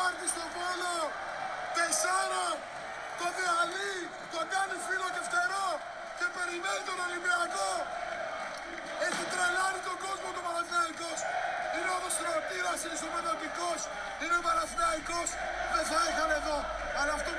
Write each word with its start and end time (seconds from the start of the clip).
Πάρτι 0.00 0.26
στο 0.34 0.44
Βόλο. 0.54 0.96
Τεσσάρα. 1.76 2.48
Το 3.20 3.26
Δεαλή. 3.36 3.96
Το 4.32 4.40
κάνει 4.52 4.76
φίλο 4.86 5.08
και 5.14 5.22
φτερό. 5.28 5.68
Και 6.18 6.26
περιμένει 6.36 6.82
τον 6.88 6.98
Ολυμπιακό. 7.06 7.70
Έχει 9.06 9.24
τρελάρει 9.32 9.80
τον 9.88 9.96
κόσμο 10.04 10.28
του 10.34 10.42
Παναθηναϊκός. 10.46 11.18
Είναι 11.74 11.90
ο 11.96 12.10
στρατήρας, 12.16 12.78
είναι 12.84 12.96
σωματοτικός, 13.02 13.80
Είναι 14.22 14.36
ο 14.38 14.42
Δεν 15.74 15.84
θα 15.90 16.00
είχαν 16.08 16.30
εδώ. 16.40 16.58
Αλλά 16.98 17.12
αυτό 17.18 17.29